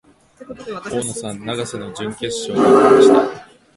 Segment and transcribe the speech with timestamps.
[0.83, 3.47] 大野さん、永瀬の準決勝が来ました。